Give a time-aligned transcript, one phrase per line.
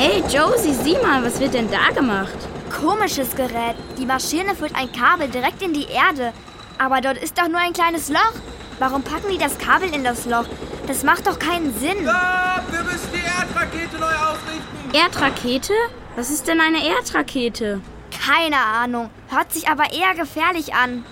[0.00, 2.38] Hey Josie, sieh mal, was wird denn da gemacht?
[2.80, 3.74] Komisches Gerät.
[3.98, 6.32] Die Maschine führt ein Kabel direkt in die Erde.
[6.78, 8.34] Aber dort ist doch nur ein kleines Loch.
[8.78, 10.44] Warum packen die das Kabel in das Loch?
[10.86, 11.98] Das macht doch keinen Sinn.
[12.02, 12.70] Stopp!
[12.70, 14.94] Wir müssen die Erdrakete neu ausrichten.
[14.94, 15.74] Erdrakete?
[16.14, 17.80] Was ist denn eine Erdrakete?
[18.24, 19.10] Keine Ahnung.
[19.30, 21.04] Hört sich aber eher gefährlich an.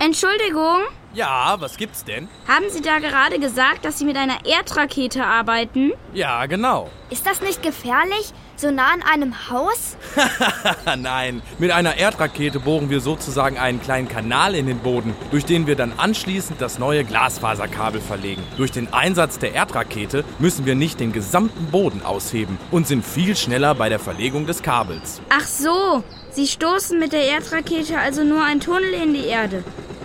[0.00, 0.82] Entschuldigung,
[1.14, 2.28] Ja, was gibt's denn?
[2.46, 5.92] haben Sie da gerade gesagt, dass Sie mit einer Erdrakete arbeiten?
[6.12, 6.90] Ja, genau.
[7.10, 8.32] Ist das nicht gefährlich?
[8.56, 9.96] So nah an einem Haus?
[10.98, 15.66] Nein, mit einer Erdrakete bohren wir sozusagen einen kleinen Kanal in den Boden, durch den
[15.66, 18.42] wir dann anschließend das neue Glasfaserkabel verlegen.
[18.56, 23.36] Durch den Einsatz der Erdrakete müssen wir nicht den gesamten Boden ausheben und sind viel
[23.36, 25.20] schneller bei der Verlegung des Kabels.
[25.30, 26.02] Ach so,
[26.32, 29.62] Sie stoßen mit der Erdrakete also nur einen Tunnel in die Erde.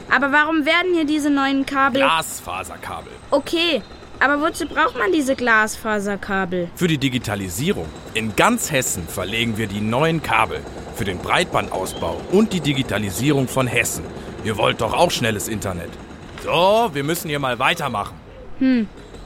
[0.09, 2.01] Aber warum werden hier diese neuen Kabel...
[2.01, 3.11] Glasfaserkabel.
[3.31, 3.81] Okay,
[4.19, 6.69] aber wozu braucht man diese Glasfaserkabel?
[6.75, 10.61] Für die Digitalisierung in ganz Hessen verlegen wir die neuen Kabel
[10.95, 14.03] für den Breitbandausbau und die Digitalisierung von Hessen.
[14.43, 15.89] Ihr wollt doch auch schnelles Internet.
[16.43, 18.15] So, wir müssen hier mal weitermachen.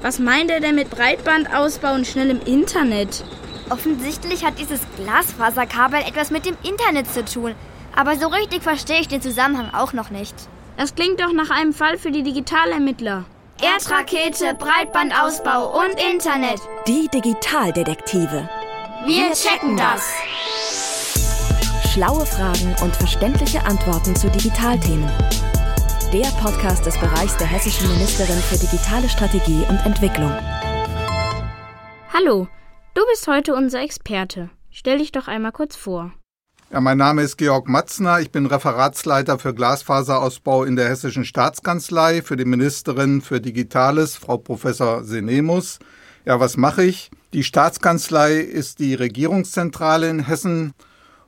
[0.02, 3.24] Was meint er denn mit Breitbandausbau und schnellem Internet?
[3.70, 7.54] Offensichtlich hat dieses Glasfaserkabel etwas mit dem Internet zu tun.
[7.96, 10.36] Aber so richtig verstehe ich den Zusammenhang auch noch nicht.
[10.78, 13.26] Das klingt doch nach einem Fall für die Digitalermittler.
[13.60, 16.62] Erdrakete, Breitbandausbau und Internet.
[16.88, 18.48] Die Digitaldetektive.
[19.08, 20.14] Wir checken das.
[21.92, 25.10] Schlaue Fragen und verständliche Antworten zu Digitalthemen.
[26.14, 30.32] Der Podcast des Bereichs der hessischen Ministerin für digitale Strategie und Entwicklung.
[32.14, 32.48] Hallo,
[32.94, 34.52] du bist heute unser Experte.
[34.70, 36.14] Stell dich doch einmal kurz vor.
[36.70, 38.20] Ja, mein Name ist Georg Matzner.
[38.20, 44.38] Ich bin Referatsleiter für Glasfaserausbau in der Hessischen Staatskanzlei für die Ministerin für Digitales, Frau
[44.38, 45.80] Professor Senemus.
[46.26, 47.10] Ja, was mache ich?
[47.32, 50.74] Die Staatskanzlei ist die Regierungszentrale in Hessen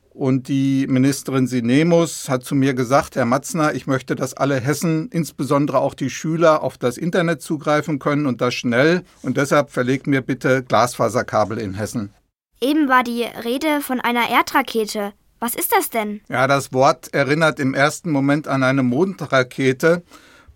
[0.09, 5.07] und die Ministerin Sinemus hat zu mir gesagt, Herr Matzner, ich möchte, dass alle Hessen,
[5.09, 9.05] insbesondere auch die Schüler, auf das Internet zugreifen können und das schnell.
[9.22, 12.13] Und deshalb verlegt mir bitte Glasfaserkabel in Hessen.
[12.59, 15.13] Eben war die Rede von einer Erdrakete.
[15.39, 16.22] Was ist das denn?
[16.27, 20.03] Ja, das Wort erinnert im ersten Moment an eine Mondrakete.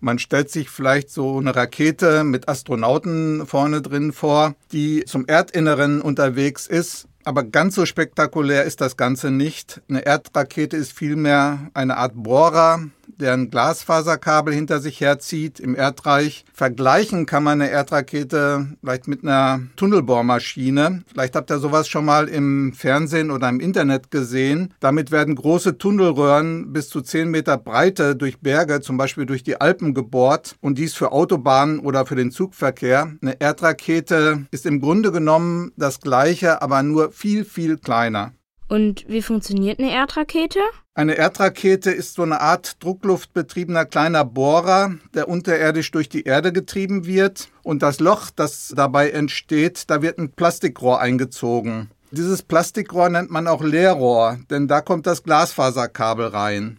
[0.00, 6.02] Man stellt sich vielleicht so eine Rakete mit Astronauten vorne drin vor, die zum Erdinneren
[6.02, 7.08] unterwegs ist.
[7.24, 9.80] Aber ganz so spektakulär ist das Ganze nicht.
[9.88, 12.80] Eine Erdrakete ist vielmehr eine Art Bohrer,
[13.18, 16.44] der ein Glasfaserkabel hinter sich herzieht im Erdreich.
[16.52, 21.02] Vergleichen kann man eine Erdrakete vielleicht mit einer Tunnelbohrmaschine.
[21.06, 24.74] Vielleicht habt ihr sowas schon mal im Fernsehen oder im Internet gesehen.
[24.80, 29.60] Damit werden große Tunnelröhren bis zu 10 Meter Breite durch Berge, zum Beispiel durch die
[29.60, 33.12] Alpen gebohrt und dies für Autobahnen oder für den Zugverkehr.
[33.22, 38.32] Eine Erdrakete ist im Grunde genommen das gleiche, aber nur viel, viel kleiner.
[38.68, 40.60] Und wie funktioniert eine Erdrakete?
[40.94, 47.04] Eine Erdrakete ist so eine Art druckluftbetriebener kleiner Bohrer, der unterirdisch durch die Erde getrieben
[47.04, 47.48] wird.
[47.62, 51.90] Und das Loch, das dabei entsteht, da wird ein Plastikrohr eingezogen.
[52.10, 56.78] Dieses Plastikrohr nennt man auch Leerrohr, denn da kommt das Glasfaserkabel rein.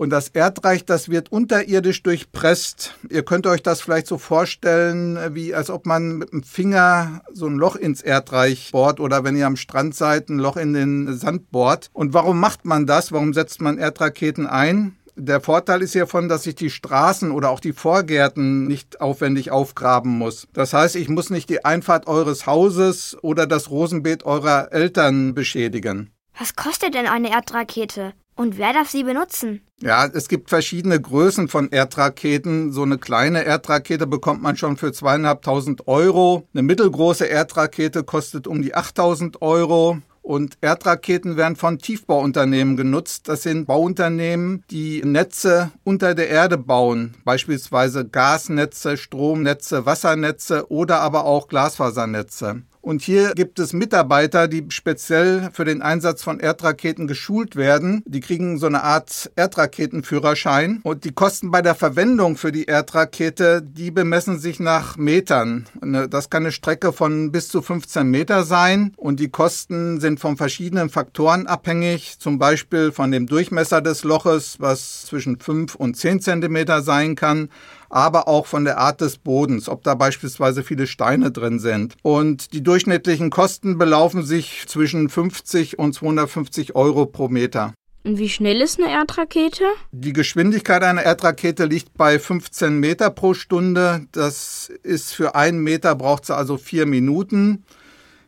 [0.00, 2.94] Und das Erdreich, das wird unterirdisch durchpresst.
[3.10, 7.46] Ihr könnt euch das vielleicht so vorstellen, wie als ob man mit dem Finger so
[7.46, 11.18] ein Loch ins Erdreich bohrt oder wenn ihr am Strand seid, ein Loch in den
[11.18, 11.90] Sand bohrt.
[11.92, 13.12] Und warum macht man das?
[13.12, 14.96] Warum setzt man Erdraketen ein?
[15.16, 20.16] Der Vorteil ist hiervon, dass ich die Straßen oder auch die Vorgärten nicht aufwendig aufgraben
[20.16, 20.48] muss.
[20.54, 26.08] Das heißt, ich muss nicht die Einfahrt eures Hauses oder das Rosenbeet eurer Eltern beschädigen.
[26.38, 28.14] Was kostet denn eine Erdrakete?
[28.36, 29.60] Und wer darf sie benutzen?
[29.80, 32.72] Ja, es gibt verschiedene Größen von Erdraketen.
[32.72, 36.46] So eine kleine Erdrakete bekommt man schon für zweieinhalbtausend Euro.
[36.52, 39.98] Eine mittelgroße Erdrakete kostet um die 8000 Euro.
[40.22, 43.28] Und Erdraketen werden von Tiefbauunternehmen genutzt.
[43.28, 51.24] Das sind Bauunternehmen, die Netze unter der Erde bauen, beispielsweise Gasnetze, Stromnetze, Wassernetze oder aber
[51.24, 52.62] auch Glasfasernetze.
[52.82, 58.02] Und hier gibt es Mitarbeiter, die speziell für den Einsatz von Erdraketen geschult werden.
[58.06, 60.80] Die kriegen so eine Art Erdraketenführerschein.
[60.82, 65.66] Und die Kosten bei der Verwendung für die Erdrakete, die bemessen sich nach Metern.
[66.10, 68.92] Das kann eine Strecke von bis zu 15 Meter sein.
[68.96, 72.18] Und die Kosten sind von verschiedenen Faktoren abhängig.
[72.18, 77.50] Zum Beispiel von dem Durchmesser des Loches, was zwischen 5 und 10 Zentimeter sein kann
[77.90, 81.96] aber auch von der Art des Bodens, ob da beispielsweise viele Steine drin sind.
[82.02, 87.74] Und die durchschnittlichen Kosten belaufen sich zwischen 50 und 250 Euro pro Meter.
[88.02, 89.64] Und wie schnell ist eine Erdrakete?
[89.92, 94.06] Die Geschwindigkeit einer Erdrakete liegt bei 15 Meter pro Stunde.
[94.12, 97.64] Das ist für einen Meter braucht sie also vier Minuten.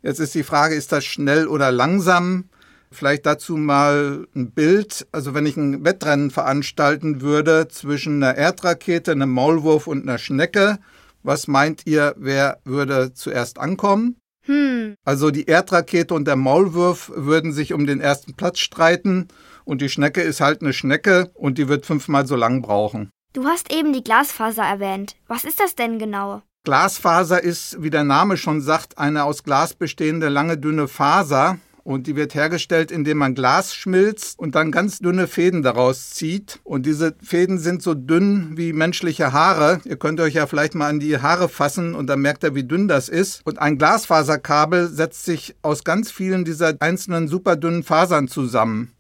[0.03, 2.51] Jetzt ist die Frage, ist das schnell oder langsam?
[2.93, 5.07] Vielleicht dazu mal ein Bild.
[5.13, 10.79] Also wenn ich ein Wettrennen veranstalten würde zwischen einer Erdrakete, einem Maulwurf und einer Schnecke,
[11.23, 14.17] was meint ihr, wer würde zuerst ankommen?
[14.45, 14.95] Hm.
[15.05, 19.29] Also die Erdrakete und der Maulwurf würden sich um den ersten Platz streiten
[19.65, 23.11] und die Schnecke ist halt eine Schnecke und die wird fünfmal so lang brauchen.
[23.33, 25.17] Du hast eben die Glasfaser erwähnt.
[25.27, 26.43] Was ist das denn genau?
[26.65, 31.59] Glasfaser ist, wie der Name schon sagt, eine aus Glas bestehende lange dünne Faser.
[31.85, 36.61] Und die wird hergestellt, indem man Glas schmilzt und dann ganz dünne Fäden daraus zieht.
[36.65, 39.81] Und diese Fäden sind so dünn wie menschliche Haare.
[39.85, 42.65] Ihr könnt euch ja vielleicht mal an die Haare fassen und dann merkt ihr, wie
[42.65, 43.41] dünn das ist.
[43.45, 48.93] Und ein Glasfaserkabel setzt sich aus ganz vielen dieser einzelnen superdünnen Fasern zusammen.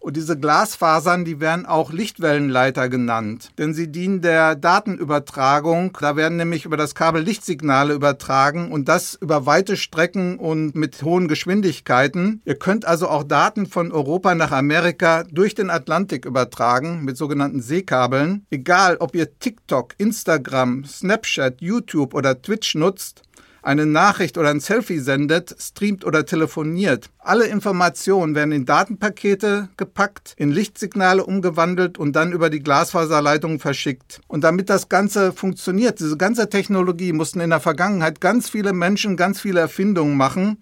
[0.00, 5.96] Und diese Glasfasern, die werden auch Lichtwellenleiter genannt, denn sie dienen der Datenübertragung.
[6.00, 11.02] Da werden nämlich über das Kabel Lichtsignale übertragen und das über weite Strecken und mit
[11.02, 12.42] hohen Geschwindigkeiten.
[12.44, 17.60] Ihr könnt also auch Daten von Europa nach Amerika durch den Atlantik übertragen mit sogenannten
[17.60, 18.46] Seekabeln.
[18.50, 23.22] Egal, ob ihr TikTok, Instagram, Snapchat, YouTube oder Twitch nutzt,
[23.62, 27.10] eine Nachricht oder ein Selfie sendet, streamt oder telefoniert.
[27.18, 34.20] Alle Informationen werden in Datenpakete gepackt, in Lichtsignale umgewandelt und dann über die Glasfaserleitung verschickt.
[34.28, 39.16] Und damit das Ganze funktioniert, diese ganze Technologie mussten in der Vergangenheit ganz viele Menschen
[39.16, 40.58] ganz viele Erfindungen machen.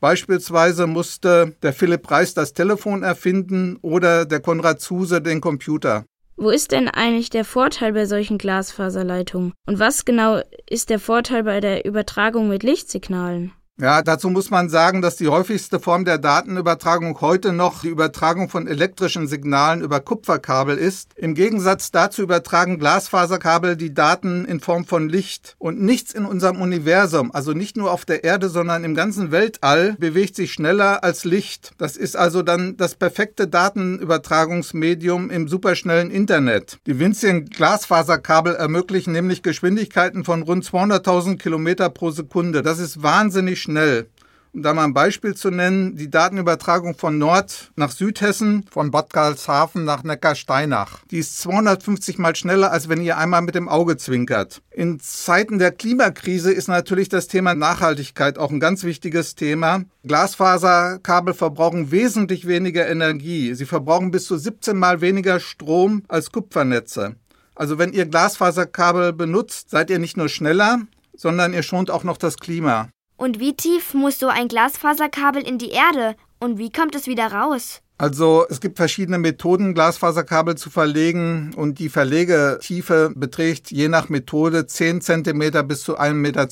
[0.00, 6.04] Beispielsweise musste der Philipp Reis das Telefon erfinden oder der Konrad Zuse den Computer.
[6.42, 9.52] Wo ist denn eigentlich der Vorteil bei solchen Glasfaserleitungen?
[9.66, 10.40] Und was genau
[10.70, 13.52] ist der Vorteil bei der Übertragung mit Lichtsignalen?
[13.80, 18.50] Ja, dazu muss man sagen, dass die häufigste Form der Datenübertragung heute noch die Übertragung
[18.50, 21.12] von elektrischen Signalen über Kupferkabel ist.
[21.16, 25.56] Im Gegensatz dazu übertragen Glasfaserkabel die Daten in Form von Licht.
[25.58, 29.96] Und nichts in unserem Universum, also nicht nur auf der Erde, sondern im ganzen Weltall,
[29.98, 31.72] bewegt sich schneller als Licht.
[31.78, 36.80] Das ist also dann das perfekte Datenübertragungsmedium im superschnellen Internet.
[36.86, 42.60] Die winzigen Glasfaserkabel ermöglichen nämlich Geschwindigkeiten von rund 200.000 Kilometer pro Sekunde.
[42.60, 44.10] Das ist wahnsinnig schnell schnell.
[44.52, 49.12] Um da mal ein Beispiel zu nennen, die Datenübertragung von Nord nach Südhessen, von Bad
[49.12, 51.04] Karlshafen nach Neckarsteinach.
[51.12, 54.60] Die ist 250 mal schneller, als wenn ihr einmal mit dem Auge zwinkert.
[54.72, 59.84] In Zeiten der Klimakrise ist natürlich das Thema Nachhaltigkeit auch ein ganz wichtiges Thema.
[60.04, 63.54] Glasfaserkabel verbrauchen wesentlich weniger Energie.
[63.54, 67.14] Sie verbrauchen bis zu 17 mal weniger Strom als Kupfernetze.
[67.54, 70.80] Also wenn ihr Glasfaserkabel benutzt, seid ihr nicht nur schneller,
[71.16, 72.88] sondern ihr schont auch noch das Klima.
[73.20, 76.16] Und wie tief muss so ein Glasfaserkabel in die Erde?
[76.38, 77.82] Und wie kommt es wieder raus?
[77.98, 84.66] Also es gibt verschiedene Methoden, Glasfaserkabel zu verlegen und die Verlegetiefe beträgt je nach Methode
[84.66, 86.48] 10 cm bis zu 1,20 Meter.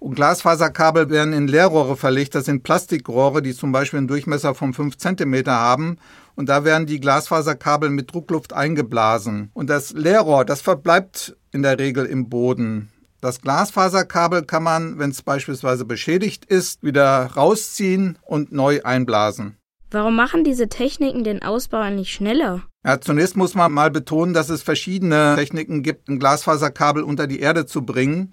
[0.00, 4.74] Und Glasfaserkabel werden in Leerrohre verlegt, das sind Plastikrohre, die zum Beispiel einen Durchmesser von
[4.74, 5.96] 5 cm haben
[6.34, 9.50] und da werden die Glasfaserkabel mit Druckluft eingeblasen.
[9.54, 12.90] Und das Leerrohr, das verbleibt in der Regel im Boden.
[13.20, 19.56] Das Glasfaserkabel kann man, wenn es beispielsweise beschädigt ist, wieder rausziehen und neu einblasen.
[19.90, 22.62] Warum machen diese Techniken den Ausbau eigentlich schneller?
[22.84, 27.40] Ja, zunächst muss man mal betonen, dass es verschiedene Techniken gibt, ein Glasfaserkabel unter die
[27.40, 28.32] Erde zu bringen.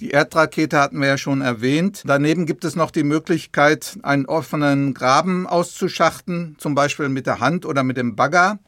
[0.00, 2.02] Die Erdrakete hatten wir ja schon erwähnt.
[2.06, 7.66] Daneben gibt es noch die Möglichkeit, einen offenen Graben auszuschachten, zum Beispiel mit der Hand
[7.66, 8.58] oder mit dem Bagger.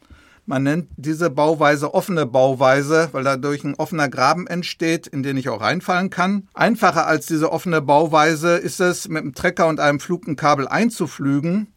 [0.47, 5.49] Man nennt diese Bauweise offene Bauweise, weil dadurch ein offener Graben entsteht, in den ich
[5.49, 6.47] auch reinfallen kann.
[6.53, 10.67] Einfacher als diese offene Bauweise ist es, mit einem Trecker und einem Flug ein Kabel
[10.67, 11.73] einzuflügen.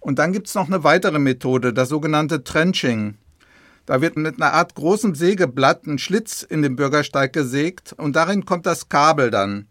[0.00, 3.18] Und dann gibt es noch eine weitere Methode, das sogenannte Trenching.
[3.86, 8.44] Da wird mit einer Art großem Sägeblatt ein Schlitz in den Bürgersteig gesägt und darin
[8.44, 9.68] kommt das Kabel dann.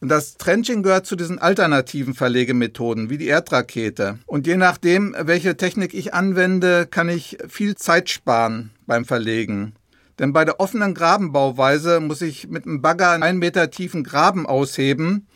[0.00, 4.18] Und das Trenching gehört zu diesen alternativen Verlegemethoden, wie die Erdrakete.
[4.26, 9.74] Und je nachdem, welche Technik ich anwende, kann ich viel Zeit sparen beim Verlegen.
[10.18, 15.26] Denn bei der offenen Grabenbauweise muss ich mit einem Bagger einen Meter tiefen Graben ausheben.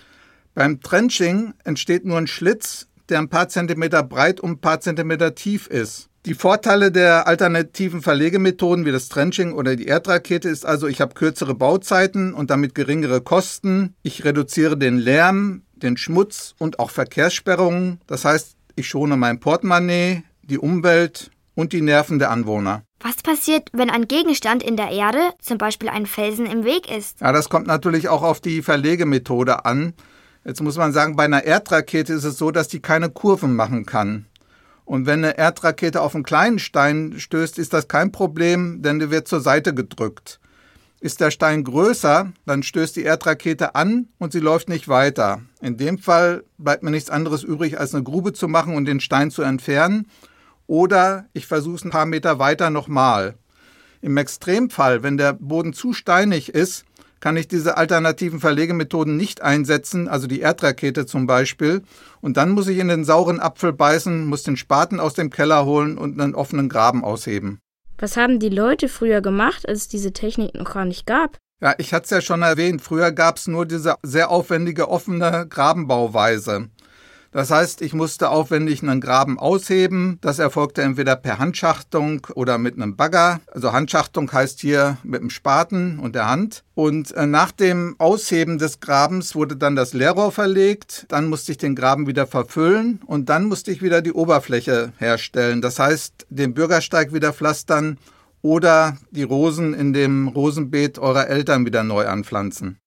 [0.55, 5.35] Beim Trenching entsteht nur ein Schlitz, der ein paar Zentimeter breit und ein paar Zentimeter
[5.35, 6.09] tief ist.
[6.25, 11.15] Die Vorteile der alternativen Verlegemethoden wie das Trenching oder die Erdrakete ist also, ich habe
[11.15, 13.97] kürzere Bauzeiten und damit geringere Kosten.
[14.05, 18.01] Ich reduziere den Lärm, den Schmutz und auch Verkehrssperrungen.
[18.07, 22.85] Das heißt, ich schone mein Portemonnaie, die Umwelt und die Nerven der Anwohner.
[23.01, 27.21] Was passiert, wenn ein Gegenstand in der Erde, zum Beispiel ein Felsen, im Weg ist?
[27.21, 29.93] Ja, das kommt natürlich auch auf die Verlegemethode an.
[30.45, 33.87] Jetzt muss man sagen, bei einer Erdrakete ist es so, dass die keine Kurven machen
[33.87, 34.27] kann.
[34.85, 39.11] Und wenn eine Erdrakete auf einen kleinen Stein stößt, ist das kein Problem, denn der
[39.11, 40.41] wird zur Seite gedrückt.
[41.01, 45.43] Ist der Stein größer, dann stößt die Erdrakete an und sie läuft nicht weiter.
[45.61, 49.01] In dem Fall bleibt mir nichts anderes übrig, als eine Grube zu machen und den
[49.01, 50.07] Stein zu entfernen.
[50.69, 53.35] Oder ich versuche es ein paar Meter weiter nochmal.
[54.01, 56.85] Im Extremfall, wenn der Boden zu steinig ist,
[57.23, 61.83] kann ich diese alternativen Verlegemethoden nicht einsetzen, also die Erdrakete zum Beispiel.
[62.21, 65.65] Und dann muss ich in den sauren Apfel beißen, muss den Spaten aus dem Keller
[65.65, 67.61] holen und einen offenen Graben ausheben.
[67.97, 71.39] Was haben die Leute früher gemacht, als es diese Technik noch gar nicht gab?
[71.61, 75.47] Ja, ich hatte es ja schon erwähnt, früher gab es nur diese sehr aufwendige offene
[75.49, 76.71] Grabenbauweise.
[77.33, 80.19] Das heißt, ich musste aufwendig einen Graben ausheben.
[80.21, 83.41] Das erfolgte entweder per Handschachtung oder mit einem Bagger.
[83.51, 86.63] Also Handschachtung heißt hier mit dem Spaten und der Hand.
[86.75, 91.07] Und äh, nach dem Ausheben des Grabens wurde dann das Leerrohr verlegt.
[91.09, 95.63] Dann musste ich den Graben wieder verfüllen und dann musste ich wieder die Oberfläche herstellen.
[95.63, 97.99] Das heißt, den Bürgersteig wieder pflastern
[98.43, 102.79] oder die Rosen in dem Rosenbeet eurer Eltern wieder neu anpflanzen.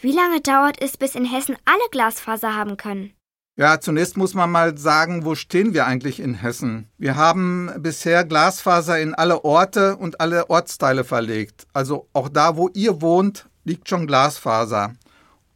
[0.00, 3.12] Wie lange dauert es, bis in Hessen alle Glasfaser haben können?
[3.54, 6.88] Ja, zunächst muss man mal sagen, wo stehen wir eigentlich in Hessen?
[6.96, 11.66] Wir haben bisher Glasfaser in alle Orte und alle Ortsteile verlegt.
[11.74, 14.94] Also auch da, wo ihr wohnt, liegt schon Glasfaser.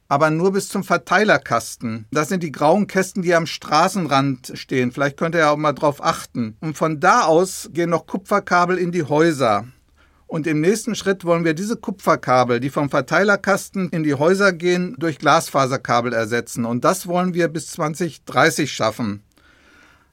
[0.08, 2.04] Aber nur bis zum Verteilerkasten.
[2.10, 4.92] Das sind die grauen Kästen, die am Straßenrand stehen.
[4.92, 6.58] Vielleicht könnt ihr ja auch mal drauf achten.
[6.60, 9.66] Und von da aus gehen noch Kupferkabel in die Häuser.
[10.26, 14.96] Und im nächsten Schritt wollen wir diese Kupferkabel, die vom Verteilerkasten in die Häuser gehen,
[14.98, 16.64] durch Glasfaserkabel ersetzen.
[16.64, 19.22] Und das wollen wir bis 2030 schaffen.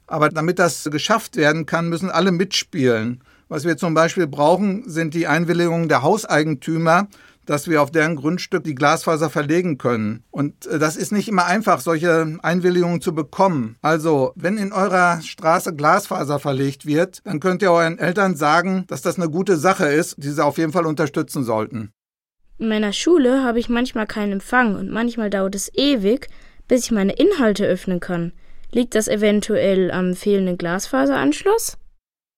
[0.06, 3.22] Aber damit das geschafft werden kann, müssen alle mitspielen.
[3.48, 7.08] Was wir zum Beispiel brauchen, sind die Einwilligungen der Hauseigentümer,
[7.46, 10.24] dass wir auf deren Grundstück die Glasfaser verlegen können.
[10.30, 13.76] Und äh, das ist nicht immer einfach, solche Einwilligungen zu bekommen.
[13.82, 19.02] Also, wenn in eurer Straße Glasfaser verlegt wird, dann könnt ihr euren Eltern sagen, dass
[19.02, 21.90] das eine gute Sache ist, die sie auf jeden Fall unterstützen sollten.
[22.58, 26.28] In meiner Schule habe ich manchmal keinen Empfang und manchmal dauert es ewig,
[26.68, 28.32] bis ich meine Inhalte öffnen kann.
[28.70, 31.76] Liegt das eventuell am fehlenden Glasfaseranschluss?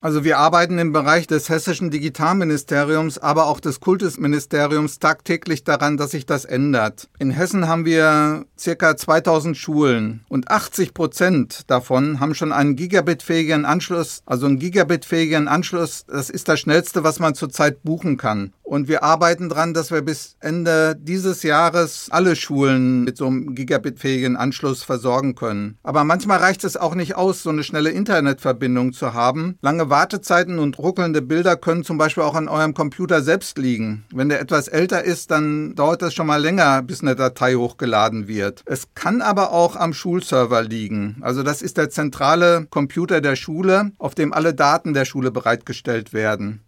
[0.02, 6.10] Also wir arbeiten im Bereich des hessischen Digitalministeriums, aber auch des Kultusministeriums tagtäglich daran, dass
[6.10, 7.08] sich das ändert.
[7.18, 13.64] In Hessen haben wir circa 2000 Schulen und 80 Prozent davon haben schon einen gigabitfähigen
[13.64, 16.04] Anschluss, also einen gigabitfähigen Anschluss.
[16.06, 18.52] Das ist das schnellste, was man zurzeit buchen kann.
[18.66, 23.54] Und wir arbeiten daran, dass wir bis Ende dieses Jahres alle Schulen mit so einem
[23.54, 25.78] gigabitfähigen Anschluss versorgen können.
[25.84, 29.56] Aber manchmal reicht es auch nicht aus, so eine schnelle Internetverbindung zu haben.
[29.62, 34.04] Lange Wartezeiten und ruckelnde Bilder können zum Beispiel auch an eurem Computer selbst liegen.
[34.12, 38.26] Wenn der etwas älter ist, dann dauert das schon mal länger, bis eine Datei hochgeladen
[38.26, 38.62] wird.
[38.66, 41.18] Es kann aber auch am Schulserver liegen.
[41.20, 46.12] Also das ist der zentrale Computer der Schule, auf dem alle Daten der Schule bereitgestellt
[46.12, 46.65] werden.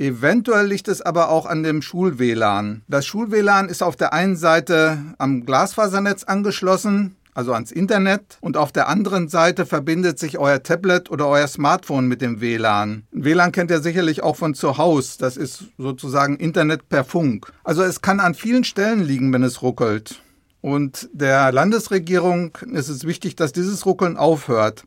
[0.00, 2.80] Eventuell liegt es aber auch an dem Schul-WLAN.
[2.88, 8.72] Das Schul-WLAN ist auf der einen Seite am Glasfasernetz angeschlossen, also ans Internet, und auf
[8.72, 13.02] der anderen Seite verbindet sich euer Tablet oder euer Smartphone mit dem WLAN.
[13.12, 15.18] WLAN kennt ihr sicherlich auch von zu Hause.
[15.18, 17.52] Das ist sozusagen Internet per Funk.
[17.62, 20.22] Also es kann an vielen Stellen liegen, wenn es ruckelt.
[20.62, 24.84] Und der Landesregierung ist es wichtig, dass dieses Ruckeln aufhört.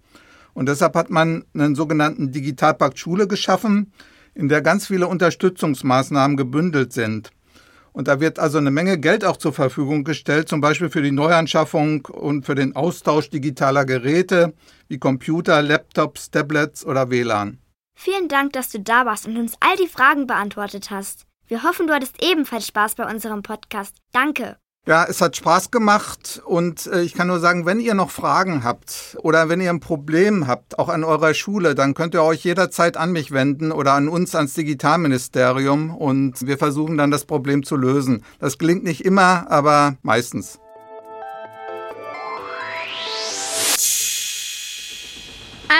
[0.55, 3.91] Und deshalb hat man einen sogenannten Digitalpakt Schule geschaffen,
[4.35, 7.31] in der ganz viele Unterstützungsmaßnahmen gebündelt sind.
[7.91, 11.11] Und da wird also eine Menge Geld auch zur Verfügung gestellt, zum Beispiel für die
[11.11, 14.53] Neuanschaffung und für den Austausch digitaler Geräte
[14.87, 17.59] wie Computer, Laptops, Tablets oder WLAN.
[17.95, 21.25] Vielen Dank, dass du da warst und uns all die Fragen beantwortet hast.
[21.47, 23.97] Wir hoffen, du hattest ebenfalls Spaß bei unserem Podcast.
[24.11, 24.57] Danke.
[24.85, 28.65] Ja, es hat Spaß gemacht und äh, ich kann nur sagen, wenn ihr noch Fragen
[28.65, 32.43] habt oder wenn ihr ein Problem habt, auch an eurer Schule, dann könnt ihr euch
[32.43, 37.63] jederzeit an mich wenden oder an uns ans Digitalministerium und wir versuchen dann das Problem
[37.63, 38.25] zu lösen.
[38.39, 40.59] Das gelingt nicht immer, aber meistens.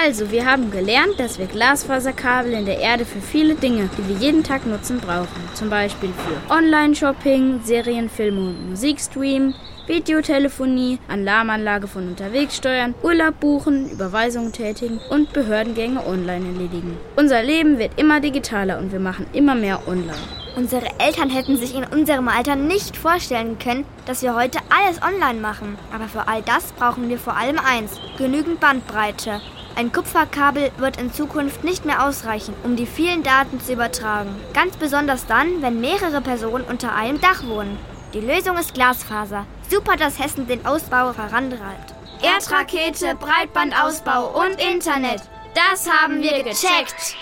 [0.02, 4.16] Also, wir haben gelernt, dass wir Glasfaserkabel in der Erde für viele Dinge, die wir
[4.16, 5.28] jeden Tag nutzen, brauchen.
[5.54, 9.54] Zum Beispiel für Online-Shopping, Serienfilme und Musikstream,
[9.86, 16.98] Videotelefonie, Alarmanlage von unterwegs steuern, Urlaub buchen, Überweisungen tätigen und Behördengänge online erledigen.
[17.16, 20.18] Unser Leben wird immer digitaler und wir machen immer mehr online.
[20.56, 25.40] Unsere Eltern hätten sich in unserem Alter nicht vorstellen können, dass wir heute alles online
[25.40, 25.78] machen.
[25.94, 29.42] Aber für all das brauchen wir vor allem eins, genügend Bandbreite.
[29.76, 34.30] Ein Kupferkabel wird in Zukunft nicht mehr ausreichen, um die vielen Daten zu übertragen.
[34.54, 37.80] Ganz besonders dann, wenn mehrere Personen unter einem Dach wohnen.
[38.14, 39.48] Die Lösung ist Glasfaser.
[39.70, 41.96] Super, dass Hessen den Ausbau vorantreibt.
[42.22, 45.24] Erdrakete, Breitbandausbau und Internet.
[45.56, 47.16] Das haben wir gecheckt.